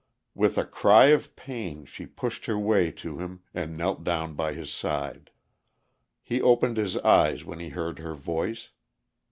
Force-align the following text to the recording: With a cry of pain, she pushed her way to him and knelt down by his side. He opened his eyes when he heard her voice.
With 0.33 0.57
a 0.57 0.65
cry 0.65 1.09
of 1.13 1.35
pain, 1.35 1.85
she 1.85 2.07
pushed 2.07 2.47
her 2.47 2.57
way 2.57 2.89
to 2.93 3.19
him 3.19 3.43
and 3.53 3.77
knelt 3.77 4.03
down 4.03 4.33
by 4.33 4.53
his 4.55 4.73
side. 4.73 5.29
He 6.23 6.41
opened 6.41 6.77
his 6.77 6.97
eyes 6.97 7.45
when 7.45 7.59
he 7.59 7.69
heard 7.69 7.99
her 7.99 8.15
voice. 8.15 8.71